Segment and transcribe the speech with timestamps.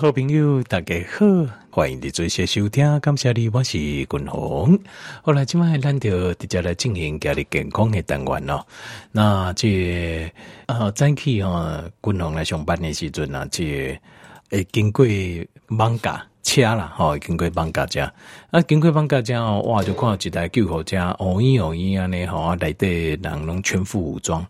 [0.00, 1.26] 好朋友，大家好，
[1.70, 4.78] 欢迎你做些收听，感谢你，我是君鸿。
[5.22, 8.64] 后来今晚咱就直接来进行家里健康的单元咯。
[9.10, 10.32] 那这
[10.66, 14.00] 呃早起哈，君鸿来上班的时阵啊，这
[14.52, 18.08] 会经过艋舺车啦，哈，经过艋舺车
[18.52, 24.46] 啊，经过艋舺车哦，哇，就看到一台救护车，乌烟乌烟安尼吼，内底人拢全副武装，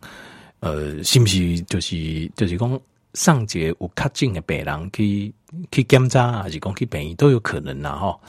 [0.61, 2.79] 呃，是不是就是就是讲？
[3.15, 5.33] 上节有较近的病人去
[5.71, 8.21] 去检查，还是讲去病院都有可能啦吼。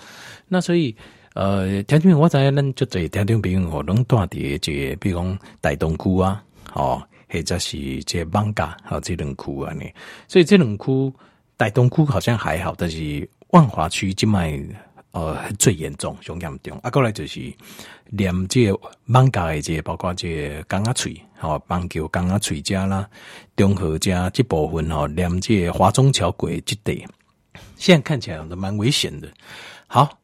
[0.48, 0.96] 那所以
[1.36, 7.02] 呃，听众，我知影咱就这听众朋友哦，拢住伫这个，比如讲大东区啊，吼，
[7.32, 9.94] 或者是这艋舺，好这两区安尼。
[10.28, 11.14] 所以这两区
[11.56, 14.60] 大东区好像还好，但是万华区即卖
[15.12, 16.78] 呃最严重，上严重。
[16.80, 17.54] 啊，过来就是
[18.06, 18.72] 连这
[19.06, 21.22] 艋舺的这个，包括这港仔喙。
[21.40, 23.10] 好，邦桥、港仔喙家啦，
[23.56, 27.08] 中和家这部分哦，连接华中桥轨这地，
[27.78, 29.30] 现在看起来都蛮危险的。
[29.88, 30.20] 好，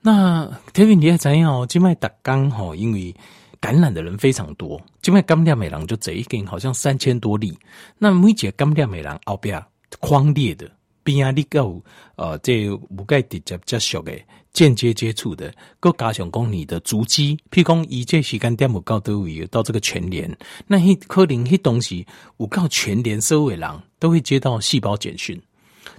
[0.00, 3.12] 那特别你也知影哦，今麦达刚好因为
[3.60, 7.58] 感染的人非常多，今麦感染美人就这一根好像三千多例，
[7.98, 9.60] 那每一个感染的人后边
[9.98, 10.70] 匡列的。
[11.12, 11.82] 边啊，你够
[12.16, 14.12] 呃，这无盖直接接触的、
[14.52, 22.06] 间接接触的，各加上讲你的足迹，譬如讲以这时间点有到都有到这个全联，那迄可能迄东西
[22.38, 25.40] 有到全联所有人都会接到细胞简讯，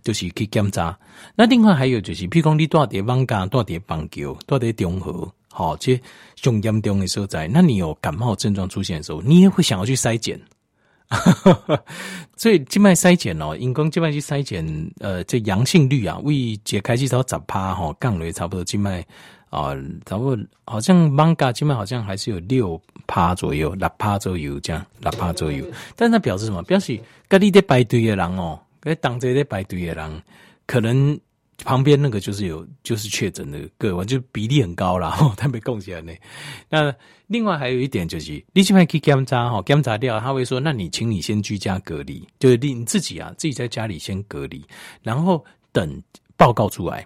[0.03, 0.97] 就是去检查。
[1.35, 5.99] 那另外还有就是，譬如讲你住伫艋舺，住伫邦桥，住伫中和，好，这
[6.35, 10.39] 上严重的所在，那你有感冒症状出现的时候，你也会想要去筛检。
[12.37, 14.65] 所以静脉筛检哦，因公静脉去筛检，
[14.99, 19.05] 呃，这阳性率啊，为解开至少十趴哈，降了差不多静脉
[19.49, 25.65] 啊，差不多好像艋舺静脉好像还是有六趴左右，六趴左右这样，六趴左右。
[25.95, 26.63] 但是它表示什么？
[26.63, 30.21] 表示隔离在排队的人哦，跟当这在排队的人
[30.65, 31.19] 可能。
[31.63, 35.11] 旁边那个就是有，就是确诊的个案，就比例很高啦。
[35.11, 36.13] 吼， 他没贡献呢。
[36.69, 36.93] 那
[37.27, 44.63] 另外还有一点就是，你去去检查哈，检查掉他会说，那你请你先居家隔离，就是你自己啊，自己在家里先隔离，
[45.01, 46.01] 然后等
[46.35, 47.05] 报告出来。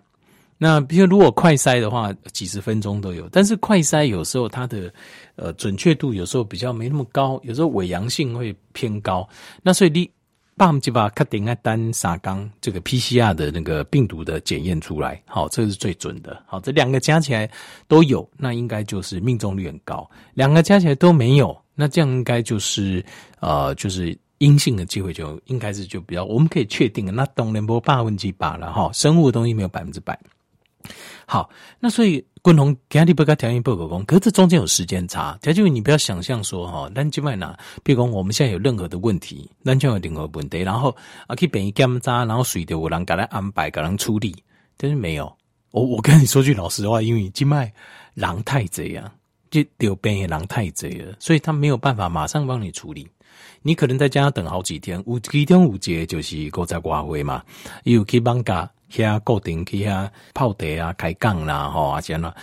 [0.57, 4.93] 那比如如果快筛的话，几十分钟都有，但是快筛有时候它的
[5.35, 9.27] 呃准确度有时候比较没那么高，有时候伪阳性会偏高。
[9.61, 10.09] 那所以你。
[10.57, 16.41] 把我们就把确定在单沙缸这个 PCR 的那个病毒的检验出来，好，这是最准的。
[16.45, 17.49] 好，这两个加起来
[17.87, 20.09] 都有，那应该就是命中率很高。
[20.33, 23.03] 两个加起来都没有，那这样应该就是
[23.41, 30.17] 呃，就是阴性的机会就应该是就比较，我们可以确定，那当然不百分之八了哈，生物的东西没有百分之百。
[31.25, 32.25] 好，那所以。
[32.45, 35.35] 共同给他不给条件不可供，可是这中间有时间差。
[35.41, 40.95] 条件你不要想象说哈，咱今晚呢，比如讲我们现在有任何的问题，咱就有任何问题，然后
[41.25, 44.35] 啊去便宜检查，然后随着有人给他安排，给人处理，
[44.77, 45.35] 但是没有。
[45.71, 47.73] 我我跟你说句老实话，因为今麦
[48.13, 49.11] 人太贼啊，
[49.49, 53.07] 就得变也人太贼了，所以他没有办法马上帮你处理。
[53.63, 57.41] 你可能在家等好几天，五几天五节就是过在挂会嘛，
[57.85, 58.69] 又去艋舺。
[58.95, 62.33] 去啊，固定去啊，泡茶啊，开杠啦，吼啊，这样啦。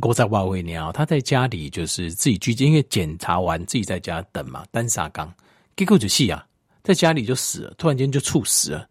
[0.00, 5.32] 国在外围呢，他在家里就是自己居家，因为检查完自己在家等嘛，单杀缸，
[5.76, 6.44] 结果就死啊，
[6.82, 8.88] 在家里就死了，突然间就猝死了。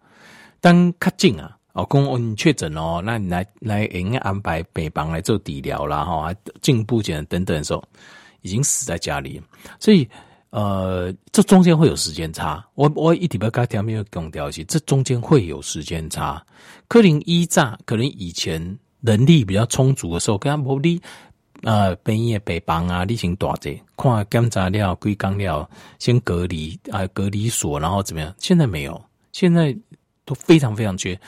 [0.62, 7.84] 当较近啊，哦，公哦你确诊哦，那你来来应该安排病房来做治疗啦，哈，进一步检等等的时候，
[8.42, 9.42] 已经死在家里，
[9.78, 10.08] 所以。
[10.52, 12.66] 呃，这中间会有时间差。
[12.74, 16.44] 我我一点不跟条没有强调起，这中间会有时间差。
[16.88, 21.00] 可能一炸，可能以前能力比较充足的时候，跟他无你
[21.64, 28.34] 呃，半夜北帮啊，例行大者看检查了，归刚了，先隔离啊、呃，隔离所，然后怎么样？
[28.40, 29.00] 现在没有，
[29.34, 29.76] 现在
[30.26, 31.20] 都非常非常缺。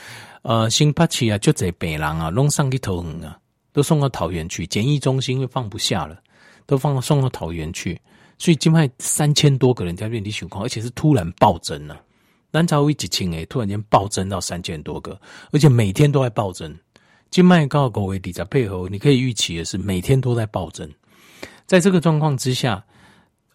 [0.42, 3.38] 呃，新八期啊，就这北人啊，弄上去头疼啊，
[3.74, 6.18] 都送到桃园去检疫中心，又放不下了，
[6.66, 8.00] 都放送到桃园去。
[8.42, 12.02] 所以今麦三千多个人在院里情况，而且是突然暴增了。
[12.50, 15.16] 南朝一几千诶，突然间暴增到三千多个，
[15.52, 16.76] 而且每天都在暴增。
[17.30, 20.92] 今麦高高为底在配合，你可以预期的是每天都在暴增。
[21.68, 22.84] 在这个状况之下，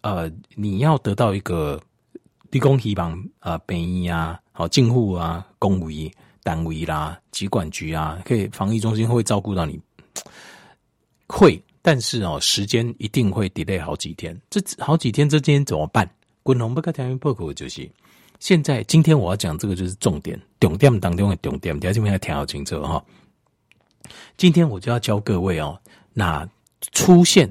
[0.03, 1.77] 呃，你要得到一个
[2.51, 6.09] 立功希望啊，便医啊，好进户啊，公卫
[6.43, 9.77] 单位啦，疾管局啊，可以防疫中心会照顾到你，
[11.27, 11.61] 会。
[11.87, 14.37] 但是哦，时间一定会 delay 好几天。
[14.49, 16.05] 这好几天之间怎么办？
[16.43, 17.89] 滚龙不开条件破口就是
[18.41, 18.83] 现在。
[18.83, 23.01] 今天我要讲这个就是重点，重点当中的重点，大家这边要听好清楚哈。
[24.35, 25.79] 今天我就要教各位哦，
[26.11, 26.45] 那
[26.91, 27.49] 出现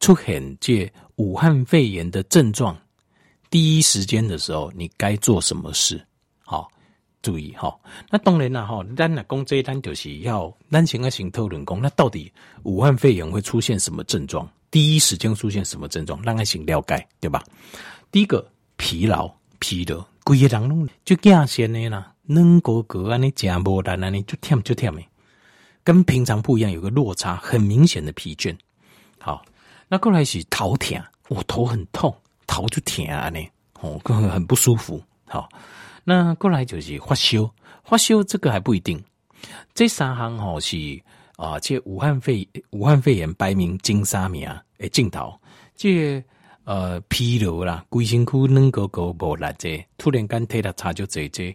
[0.00, 2.74] 出现这武汉肺炎的症状，
[3.50, 6.02] 第一时间的时候，你该做什么事？
[7.26, 7.76] 注意哈。
[8.08, 12.32] 那当然了哈，咱来讲这一单就是要咱先来先讨论讲，那到底
[12.62, 14.48] 武汉肺炎会出现什么症状？
[14.70, 16.20] 第一时间出现什么症状？
[16.22, 17.42] 让他先了解，对吧？
[18.12, 19.28] 第一个疲劳，
[19.58, 25.02] 疲劳，规个人拢就惊先的啦，软哥哥安尼食无力安尼就忝就忝的，
[25.82, 28.56] 跟平常不一样，有个落差，很明显的疲倦。
[29.18, 29.44] 好，
[29.88, 32.14] 那过来是头疼，我头很痛，
[32.46, 33.40] 头就疼啊呢，
[33.80, 35.02] 哦，很不舒服。
[35.28, 35.48] 好，
[36.08, 39.02] 那过来就是发烧，发烧这个还不一定。
[39.74, 40.76] 这三项吼是
[41.34, 44.48] 啊，这武汉肺武汉肺炎排名前三名
[44.78, 45.36] 诶，镜头，
[45.74, 46.22] 这
[46.62, 51.54] 呃疲劳啦，规身躯软膏膏无力这，突然间体力差就这这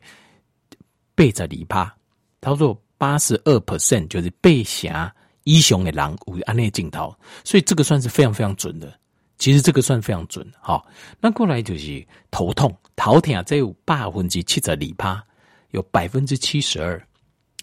[1.15, 1.95] 八十二趴，
[2.41, 5.11] 他说八十二 percent 就是八成
[5.45, 7.15] 以上的人有安尼镜头，
[7.45, 8.93] 所以这个算是非常非常准的。
[9.41, 10.85] 其实这个算非常准，好，
[11.19, 15.23] 那过来就是头痛，头痛这有百分之七十二趴，
[15.71, 17.03] 有百分之七十二，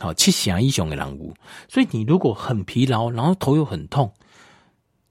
[0.00, 1.32] 好，七成以上的人有，
[1.69, 4.12] 所以你如果很疲劳，然后头又很痛，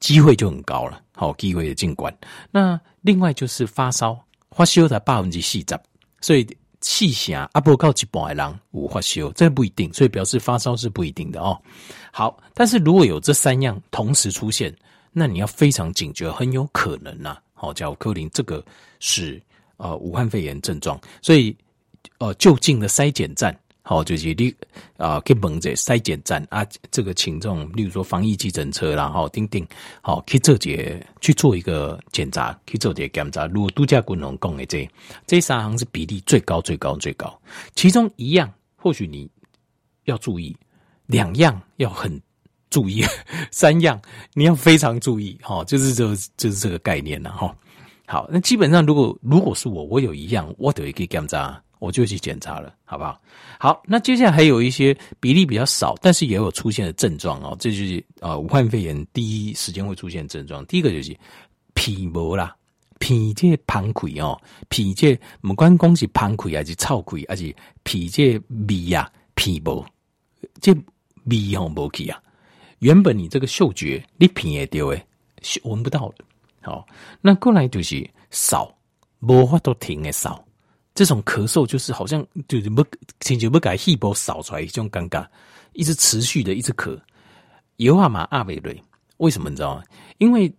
[0.02, 2.14] 机会就很高了，好，机会也尽管。
[2.52, 4.22] 那另外就是发烧，
[4.52, 5.80] 发烧才百分之四十，
[6.20, 6.46] 所以
[6.82, 11.58] 气响阿波告一半的人有发烧，这不一定，所以表示发烧是不一定的哦。
[12.12, 14.76] 好，但是如果有这三样同时出现。
[15.20, 18.64] 那你要非常警觉，很有可能呐、好，叫柯林，这个
[19.00, 19.42] 是
[19.78, 21.58] 呃武汉肺炎症状，所以
[22.20, 24.54] 呃就近的筛检站，好，就是你
[24.96, 29.68] 啊去问这筛检站啊，这个请这种，例如说防疫计程车啦，好，钉钉，
[30.04, 33.48] 好，去做这去做一个检查，去做这检查。
[33.48, 34.88] 如果度假滚龙讲的这
[35.26, 37.36] 这三行是比例最高最高最高，
[37.74, 39.28] 其中一样或许你
[40.04, 40.56] 要注意，
[41.08, 42.22] 两样要很。
[42.78, 43.04] 注意
[43.50, 44.00] 三样，
[44.36, 47.52] 你要非常注意哈，就是这，就是这个概念了哈。
[48.06, 53.20] 好，那基本上如果如果是我，我有一样，我都可以检查，我就去检查了，好不好？
[53.58, 60.64] 好，那接下来还有一些比例比较少，但是也有出现的症状哦，这就是啊，武汉肺炎第一时间会出现症状。
[60.68, 61.18] 第一个就是
[61.74, 62.56] 皮膜啦，
[63.00, 64.40] 皮这膀溃哦，
[64.70, 67.52] 皮这不管讲是膀溃还是臭溃，还是
[67.82, 68.40] 皮这
[68.70, 69.84] 味啊，皮膜
[70.62, 70.72] 这
[71.24, 72.22] 味吼无去啊。
[72.80, 75.06] 原本你这个嗅觉你品也丢诶，
[75.64, 76.26] 闻不到的。
[76.62, 76.86] 好，
[77.22, 78.74] 那过来就是少，
[79.20, 80.44] 无法都停诶少。
[80.94, 82.84] 这种咳嗽就是好像就是不，
[83.20, 85.26] 请求不改细胞扫出来这种尴尬，
[85.74, 87.00] 一直持续的一直咳。
[87.76, 88.82] 有啊嘛阿伟瑞，
[89.18, 89.84] 为什么你知道吗？
[90.18, 90.52] 因为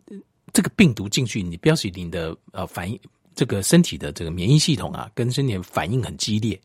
[0.53, 2.99] 这个病毒进去，你表示你的呃反应，
[3.35, 6.59] 这个身体的这个免疫系统啊，跟身体反应很激烈，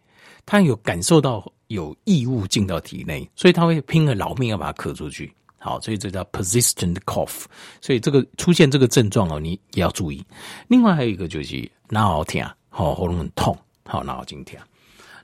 [0.46, 5.34] 它有感受到有异物进到体内，所以它会拼了老命要把它咳出去。
[5.64, 7.46] 好，所以这叫 persistent cough，
[7.80, 10.22] 所以这个出现这个症状哦，你也要注意。
[10.68, 14.60] 另外还有一个就是脑疼，好喉咙很痛，好脑筋疼。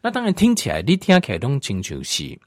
[0.01, 2.39] 那当然听起来你听起来都清楚是，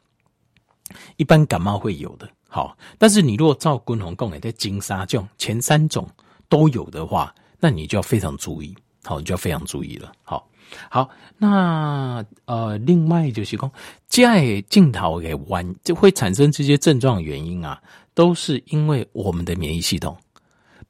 [1.18, 2.26] 一般感冒会有的。
[2.48, 6.08] 好，但是你如果照滚红讲的在金沙种前三种
[6.48, 8.74] 都有的话，那你就要非常注意。
[9.04, 10.10] 好，你就要非常注意了。
[10.22, 10.48] 好。
[10.88, 11.08] 好，
[11.38, 13.70] 那呃，另外就是讲，
[14.06, 17.80] 在镜头给弯就会产生这些症状原因啊，
[18.14, 20.16] 都是因为我们的免疫系统，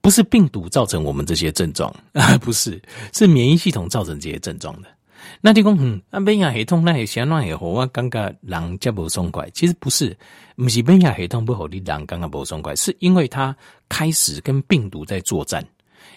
[0.01, 2.81] 不是病毒造成我们这些症状啊， 不是，
[3.13, 4.89] 是免疫系统造成这些症状的。
[5.41, 10.17] 那就讲，嗯，啊，免疫系统那也相当也好，我感觉人家不爽快，其实不是，
[10.57, 13.57] 不是免疫系统不好，你人刚刚不爽快，是因为它
[13.89, 15.65] 开始跟病毒在作战，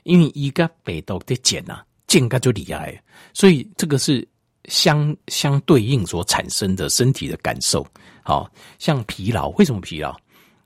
[0.04, 1.86] 因为一个病毒的碱啊。
[2.08, 3.02] 健康就厉害，
[3.34, 4.28] 所以这个是
[4.66, 7.86] 相相对应所产生的身体的感受。
[8.24, 10.16] 好像疲劳，为什么疲劳？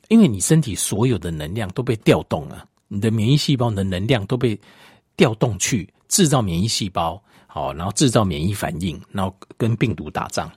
[0.08, 4.60] 因为你身体所有的能量都被调动了，你的免疫细胞的能量都被
[5.18, 10.52] 调动去制造免疫细胞，好，然后制造免疫反应，然后跟病毒打仗。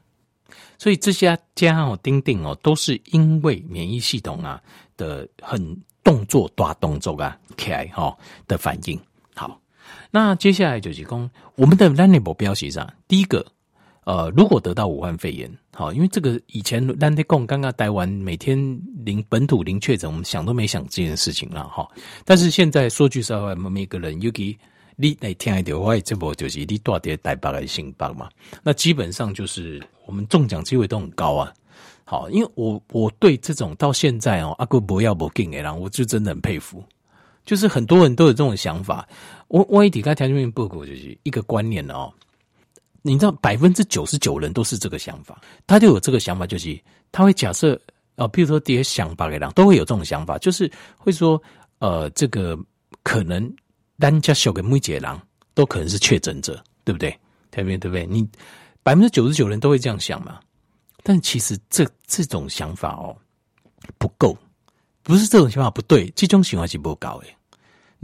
[0.79, 4.63] 所以这些加哦、钉钉哦，都是因为免疫系统啊
[4.97, 8.99] 的很动作大动作啊起来哈的反应。
[9.35, 9.62] 好。
[10.11, 12.93] 那接下来就是讲，我们的咱的目标是啥？
[13.09, 13.45] 第一个，
[14.05, 18.57] 呃，如果得到武汉肺炎，好，因为这个以前咱在讲，刚刚台湾每天
[19.05, 21.89] 零本土零确诊，我们想都没想这件事情了哈。
[22.25, 24.59] 但是现在说句实话，每个人尤其
[24.97, 28.29] 你来听一条话，这不就是你大点台北来新北嘛？
[28.63, 31.53] 那基本上就是我们中奖机会都很高啊。
[32.05, 36.85] 好，因为我我对这种到现在哦，阿哥不要不给的人，我就真的很佩服。
[37.45, 39.09] 就是很多人都有这种想法，
[39.53, 42.11] 我我一提开条件面报告就是一个观念哦，
[43.03, 46.81] 你知道百分之九十九人都是这个想法，他就有这个想法，就是
[47.13, 47.79] 他会假设
[48.17, 51.41] 哦，比如说这些想法的人都会有这种想法，就是会说
[51.81, 52.59] 呃，这个
[53.03, 53.55] 可能
[53.99, 55.21] 单家小给木姐郎
[55.53, 57.11] 都可能是确诊者，对不对？
[57.51, 57.77] 对不对？
[57.77, 58.07] 对不对？
[58.07, 58.27] 你
[58.83, 60.41] 百分之九十九人都会这样想嘛。
[61.03, 63.15] 但其实这这种想法哦
[63.99, 64.35] 不够，
[65.03, 67.37] 不是这种想法不对，这种想法是不够诶。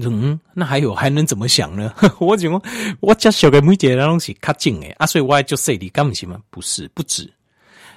[0.01, 1.93] 嗯，那还有还能怎么想呢？
[2.21, 2.63] 我讲
[3.01, 6.41] 我家小个每节那东西卡紧诶啊，所以我就说你干不行吗？
[6.51, 7.29] 不是，不止。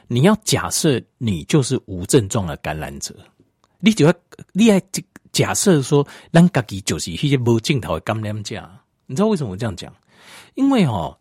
[0.08, 3.16] 你要假设你就是无症状的感染者，
[3.80, 4.14] 你就要
[4.52, 4.82] 你要
[5.32, 8.68] 假设说，咱家己就是那些无镜头的感染者。
[9.06, 9.94] 你知道为什么我这样讲？
[10.56, 11.16] 因为哦，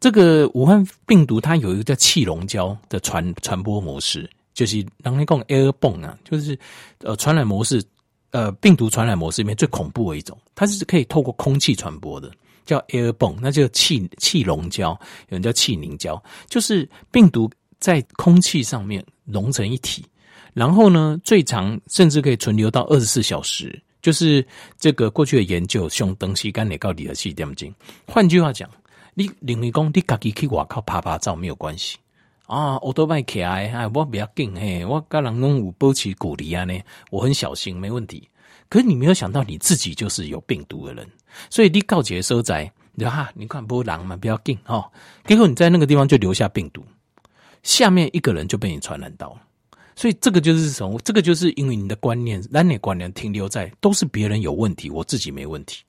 [0.00, 6.58] 这个武汉病毒它有一个叫气溶胶的传传播模式，就是人家讲 air b o n e 啊，就是
[6.98, 7.82] 呃传染模式。
[8.32, 12.30] 呃，病毒传染模式里面最恐怖的一种，它是可以透过空气传播的，
[12.64, 14.90] 叫 airborne，那就气气溶胶，
[15.28, 20.04] 有人叫气凝胶，就是病毒在空气上面融成一体，
[20.54, 24.46] 然后呢，最长甚至可以存留到二十四小时，就是
[24.78, 27.74] 这个过去的研究，用东西干哪到底的气点精。
[28.06, 28.70] 换句话讲，
[29.14, 31.96] 你领域工，你自己去外口拍拍照没有关系。
[32.50, 36.76] 啊，我都卖起来，哎，我比较紧嘿，我跟人拢有保持距离啊呢，
[37.08, 38.28] 我很小心，没问题。
[38.68, 41.08] 可是你没有想到你自己就是有病毒的人，
[41.48, 44.84] 所以你告解收窄，你哈，你看波狼嘛，不要紧哦。
[45.26, 46.84] 结果你在那个地方就留下病毒，
[47.62, 49.42] 下面一个人就被你传染到了。
[49.94, 51.00] 所以这个就是什么？
[51.04, 55.84] 这个就是因为你的观念，那你观念停留在都是别人有问题，我自己没问题。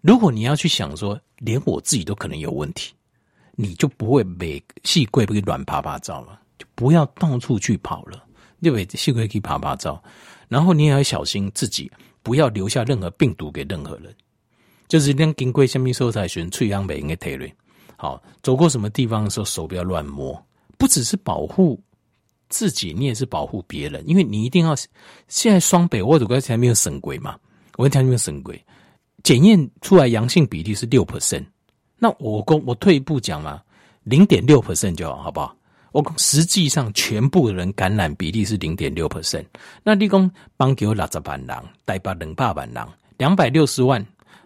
[0.00, 2.94] 如果你要去想说，连我自己都可能有问题。
[3.60, 8.24] 你就不会被细龟不给乱趴趴走了，就不要到处去跑了，
[8.62, 8.86] 对不对？
[8.96, 10.00] 细龟可以趴趴走，
[10.46, 11.90] 然后你也要小心自己，
[12.22, 14.14] 不要留下任何病毒给任何人。
[14.86, 17.48] 就是连经过什么时候才选翠阳美应该退了。
[17.96, 20.40] 好，走过什么地方的时候手不要乱摸，
[20.78, 21.82] 不只是保护
[22.48, 24.76] 自己，你也是保护别人，因为你一定要
[25.26, 27.36] 现在双北，我如果前面有省鬼嘛，
[27.76, 28.64] 我前面有省鬼，
[29.24, 31.44] 检验出来阳性比例是六 percent。
[31.98, 33.60] 那我公我退一步讲嘛，
[34.04, 35.54] 零点六 percent 就好，好不好？
[35.92, 39.44] 我实际上全部人感染比例是零点六 percent。
[39.82, 42.86] 那立功帮给我六十万人，带把两百万人，
[43.16, 44.04] 两百六十万，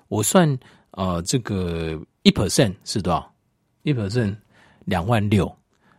[0.09, 0.59] 我算
[0.93, 3.33] 呃这个一 percent 是多少？
[3.83, 4.37] 一 percent
[4.85, 5.53] 两万六，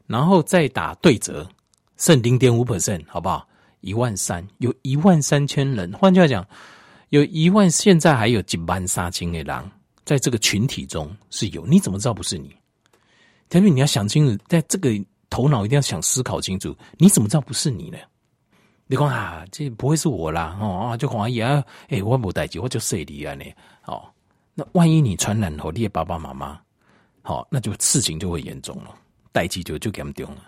[0.07, 1.47] 然后再打对折，
[1.97, 3.45] 剩零点五 percent，好不好？
[3.81, 5.91] 一万三，有一万三千人。
[5.91, 6.47] 换句话讲，
[7.09, 9.71] 有一万，现在还有几万杀青的人。
[10.05, 12.55] 在这个群体中是有，你怎么知道不是你？
[13.49, 14.89] 特别你要想清楚，在这个
[15.29, 17.97] 头脑一定要想思考清楚，你怎么知道不是你呢？
[18.87, 23.45] 你讲啊，这不会是我啦，哦啊，就怀疑啊，哎、欸，我没带我就谁离啊呢？
[23.85, 24.03] 哦，
[24.53, 26.59] 那万一你传染后，你的爸爸妈妈，
[27.21, 28.93] 好、哦，那就事情就会严重了，
[29.31, 30.43] 代志就就严重了。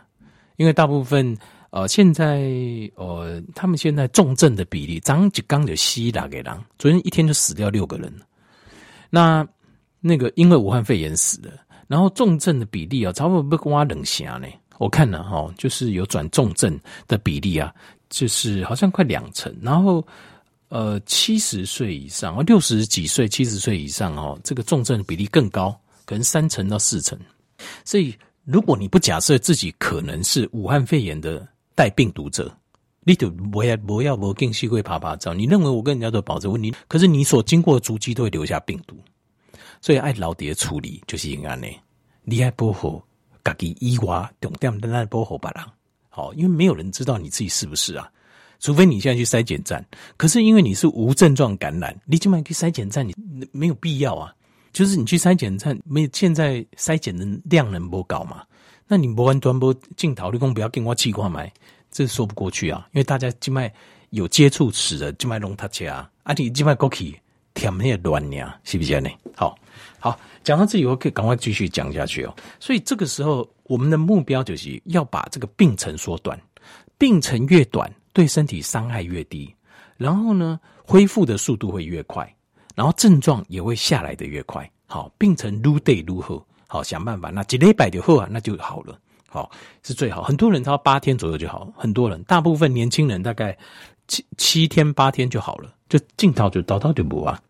[0.57, 1.35] 因为大部分
[1.69, 2.49] 呃，现在
[2.95, 8.13] 呃，他们现在重症的比例，刚就刚就死了个人，昨天一天就死掉六个人。
[9.15, 9.47] 那
[10.01, 11.49] 那个因为武汉肺炎死的，
[11.87, 14.47] 然后重症的比例啊，差不多不跟我冷下呢。
[14.77, 17.73] 我看了哈，就是有转重症的比例啊，
[18.09, 19.55] 就是好像快两成。
[19.61, 20.05] 然后
[20.67, 25.73] 呃，七十岁以上，六十几岁、七十岁以上哦，这个重症的比例更高，
[26.05, 27.17] 可能三成到四成。
[27.85, 32.53] 所以，如果你不假设自己可能是武汉肺炎的带病毒者，
[33.05, 35.33] 你就不要不要不跟西会爬爬照。
[35.33, 38.97] 你认为我跟人家都保持问题，可是你所经过的足迹都会留下病毒，
[39.79, 41.67] 所以爱老爹处理就是应该呢。
[42.23, 43.01] 你爱保护
[43.43, 45.63] 自己以外，重点在那保护别人。
[46.09, 48.09] 好，因为没有人知道你自己是不是啊，
[48.59, 49.85] 除非你现在去筛检站。
[50.17, 53.13] 可是因为你是无症状感染，你起码去筛检站，你
[53.51, 54.33] 没有必要啊。
[54.73, 58.43] 就是你去筛检站，没有现在筛检的量能不高嘛？
[58.87, 61.51] 那你不完全不镜头，你讲不要跟我气挂买。
[61.95, 63.73] 这说不过去啊，因为大家静脉
[64.09, 67.17] 有接触史的静脉龙他切啊，啊你静脉过去
[67.53, 69.09] 舔那个卵呀，是不是呢？
[69.33, 69.57] 好，
[69.97, 72.35] 好，讲到这里，我可以赶快继续讲下去哦。
[72.59, 76.37] 所以这个时候，我们的目标就是要把这个病程缩短，
[76.97, 79.55] 病程越短，对身体伤害越低，
[79.95, 82.29] 然后呢，恢复的速度会越快，
[82.75, 84.69] 然后症状也会下来的越快。
[84.85, 88.99] 好，病程愈短愈好，好想办法，那几礼拜就好啊，那就好了。
[89.27, 89.51] 好
[89.83, 93.57] 是最好，很多人他八天左右就好，很多人大部分年轻人大概
[94.07, 97.41] 七七天八天就好了，就镜头就叨叨就不啊。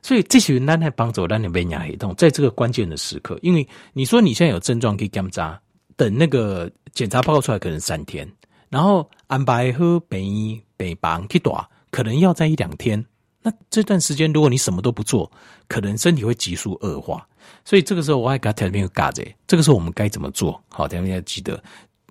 [0.00, 5.60] 所以这些人来帮助让你免疫系统，在这个关键的时刻，因为你说你现在有症状可以检查，
[5.96, 8.26] 等那个检查报告出来可能三天，
[8.70, 13.04] 然后安排喝北医北帮去打，可能要在一两天。
[13.42, 15.30] 那这段时间如果你什么都不做，
[15.68, 17.26] 可能身体会急速恶化。
[17.64, 20.62] 所以这个时候我还给他调片嘎子，这个时候我们该怎么做？
[20.68, 21.62] 好，大家要记得，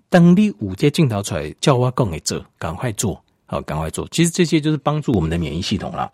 [0.10, 4.08] 等你五阶镜头出来，叫我更给做，赶快做，好，赶快做。
[4.12, 6.12] 其实这些就是帮助我们的免疫系统了。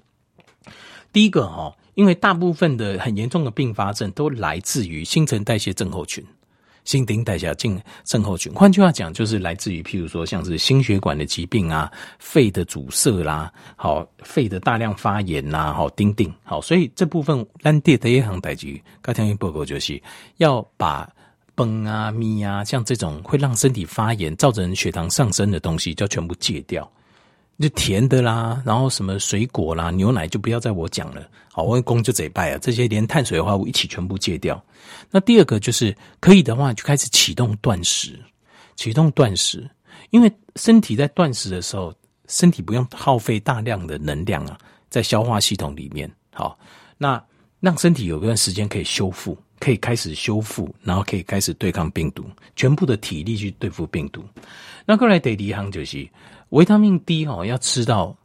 [1.12, 6.25] 第一个哈，因为大部分的很严重的并发症都来自于新陈代谢症候群，
[6.86, 8.54] 新陈代谢症症候群。
[8.54, 20.02] 换句话讲，就是来自于譬如说像是心血管的疾病啊、肺的阻塞啦，好，肺的大量发炎呐，好，丁丁，好，所以这部分咱第一行代志，刚听报告就是
[20.38, 21.10] 要把
[21.56, 26.90] 崩啊、咪啊，像这种会让身体发炎、造成血糖上升的东西，就要全部戒掉。
[27.63, 31.25] 就甜的啦，然后什么水果啦、牛奶就不要再我讲了。
[31.50, 34.62] 好，我公就这拜啊，这些连碳水化合物一起全部戒掉。
[35.10, 38.20] 那第二个就是可以的话，就开始启动断食，
[38.75, 39.65] 启动断食，
[40.10, 41.93] 因为身体在断食的时候，
[42.27, 44.58] 身体不用耗费大量的能量啊，
[44.89, 46.12] 在消化系统里面。
[46.34, 46.60] 好，
[46.98, 47.24] 那
[47.62, 52.25] 让身体有一段时间可以修复，可以开始修复，然后可以开始对抗病毒，
[52.58, 54.22] 全部的体力去对付病毒。
[54.86, 56.05] 那过来第一行就是。
[56.53, 58.15] 维他命 D 哦，要吃到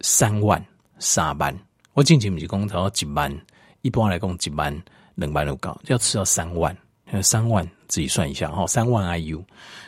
[0.00, 0.64] 三万、
[0.98, 1.56] 三万，
[1.94, 3.32] 我近期不是讲到几万，
[3.82, 4.82] 一般来讲几万、
[5.14, 6.76] 两万都高，要吃到三万，
[7.22, 9.40] 三万自己算一下哈，三万 IU。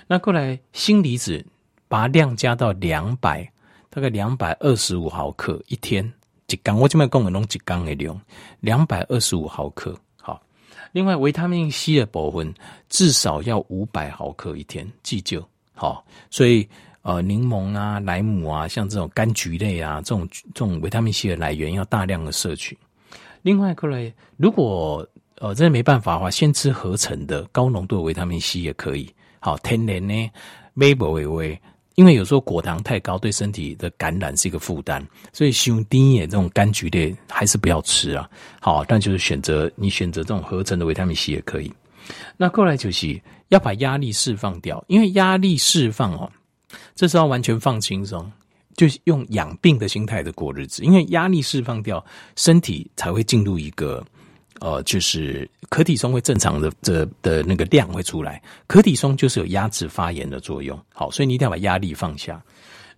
[0.06, 1.44] 那过来锌离子，
[1.88, 3.42] 把量加到两百，
[3.90, 6.08] 大概两百二十五毫克一天，
[6.46, 8.20] 一缸我这边讲的拢一缸的量，
[8.60, 9.92] 两百二十五毫克。
[10.22, 10.40] 好，
[10.92, 12.54] 另外维他命 C 的部分
[12.88, 16.68] 至少要五百毫克一天，记就好，所以。
[17.02, 22.76] 呃，柠檬啊、莱姆啊，像这种柑橘类啊，这种这种维他命 C 的来源要大量的摄取。
[23.42, 29.08] 另外，过来如果呃真的没办法的话，先吃合成的高浓度的维他命 C 也可以。
[29.40, 30.30] 好，天然呢，
[30.74, 31.58] 微波微微，
[31.94, 38.28] 因为有时候果糖太高对身体的感染是一个负担，所以兄弟也这种柑橘类还是不要吃啊。
[38.60, 41.72] 好，但就是选择你选择这种合成的维他命 C 也可以。
[42.36, 46.30] 那过来就是要把压力释放掉，因为压力释放哦。
[46.94, 48.30] 这时候完全放轻松，
[48.76, 50.82] 就是用养病的心态的过日子。
[50.84, 52.04] 因为压力释放掉，
[52.36, 54.04] 身体才会进入一个
[54.60, 58.42] 呃，就是可体松会正常的的的那个量会出来。
[58.66, 60.78] 可体松就是有压制发炎的作用。
[60.92, 62.42] 好，所以你一定要把压力放下。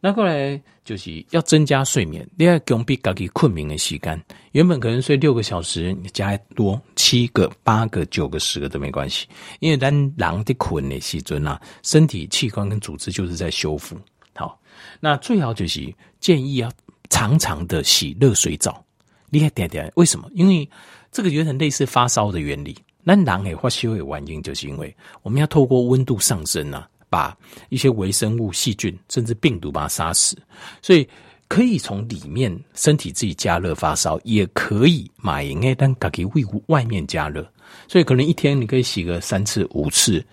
[0.01, 4.19] 那后来就是要增加睡眠，你要给我们比自己困眠的时间。
[4.53, 9.27] 原本可能睡六个小时，你加多七个、八个、九个、十个都没关系，
[9.59, 13.95] 因为咱人的困的时阵啊，身体器官跟组织就是在修复。
[14.35, 14.59] 好，
[15.01, 16.73] 那最好就是建议要
[17.11, 18.83] 常常的洗热水澡。
[19.29, 20.29] 你看点点，为什么？
[20.35, 20.69] 因为
[21.13, 22.75] 这个有点类似发烧的原理。
[23.05, 26.89] 咱人诶发烧的原因，就是因为我们要透过温度上升啊。
[27.11, 27.37] 把
[27.69, 30.39] 一些微生物、细菌甚至病毒把它杀死，
[30.81, 31.07] 所以
[31.49, 37.47] 可以从里面身体自己加热发烧，也可以买应该但可以为外面加热，
[37.89, 40.25] 所以可能一天你可以洗个三次、五次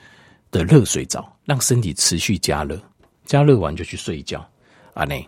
[0.51, 2.79] 的热水澡，让身体持续加热，
[3.25, 4.47] 加热完就去睡觉。
[4.93, 5.27] 啊，内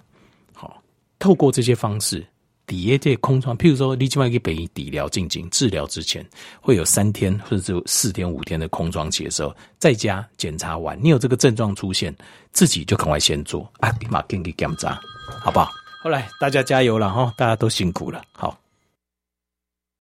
[0.54, 0.82] 好，
[1.18, 2.26] 透过这些方式。
[2.70, 6.24] 底下这空窗，譬如说，你起码去北医底疗进行治疗之前，
[6.62, 12.16] 会有三天或者是四天、五天的空窗期的时候，在家检查完，你有这个症状出现，
[12.52, 15.02] 自己就赶快先做啊，立马给你检查，
[15.42, 15.72] 好不好？
[16.04, 18.59] 后来大家加油了哈，大家都辛苦了，好。